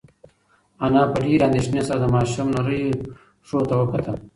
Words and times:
انا 0.83 1.01
په 1.11 1.17
ډېرې 1.23 1.43
اندېښنې 1.47 1.81
سره 1.87 1.99
د 2.01 2.05
ماشوم 2.15 2.47
نریو 2.55 2.99
پښو 3.41 3.59
ته 3.69 3.75
وکتل. 3.77 4.17